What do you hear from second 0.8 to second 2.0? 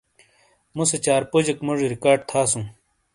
سے چار پوجیک موجی